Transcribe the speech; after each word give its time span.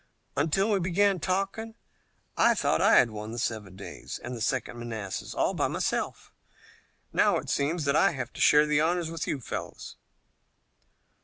"Until 0.35 0.71
we 0.71 0.79
began 0.79 1.19
talking 1.19 1.75
I 2.35 2.55
thought 2.55 2.81
I 2.81 2.95
had 2.95 3.11
won 3.11 3.31
the 3.31 3.37
Seven 3.37 3.75
Days 3.75 4.19
and 4.23 4.35
the 4.35 4.41
Second 4.41 4.79
Manassas 4.79 5.35
all 5.35 5.53
by 5.53 5.67
myself. 5.67 6.33
Now, 7.13 7.37
it 7.37 7.51
seems 7.51 7.85
that 7.85 7.95
I 7.95 8.13
have 8.13 8.33
to 8.33 8.41
share 8.41 8.65
the 8.65 8.81
honors 8.81 9.11
with 9.11 9.27
you 9.27 9.39
fellows." 9.39 9.97